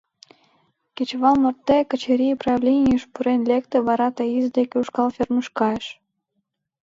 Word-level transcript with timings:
Кечывал 0.95 1.35
марте 1.43 1.77
Качырий 1.89 2.37
правленийыш 2.43 3.03
пурен 3.13 3.41
лекте, 3.49 3.77
вара 3.87 4.07
Таис 4.15 4.47
деке 4.57 4.75
ушкал 4.81 5.07
фермыш 5.15 5.47
кайыш. 5.59 5.87